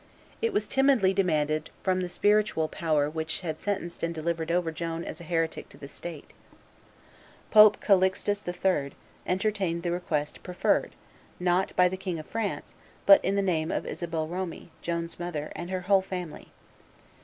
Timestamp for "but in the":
13.05-13.43